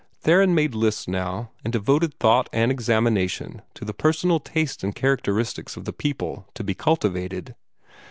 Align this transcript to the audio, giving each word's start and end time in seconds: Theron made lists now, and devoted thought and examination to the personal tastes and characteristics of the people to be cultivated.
Theron 0.21 0.55
made 0.55 0.73
lists 0.73 1.07
now, 1.07 1.51
and 1.63 1.71
devoted 1.71 2.15
thought 2.17 2.49
and 2.51 2.71
examination 2.71 3.61
to 3.75 3.85
the 3.85 3.93
personal 3.93 4.39
tastes 4.39 4.83
and 4.83 4.95
characteristics 4.95 5.77
of 5.77 5.85
the 5.85 5.93
people 5.93 6.47
to 6.55 6.63
be 6.63 6.73
cultivated. 6.73 7.53